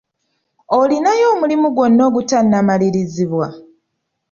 [0.79, 3.47] Olinayo omulimu gwonna ogutannamalirizibwa?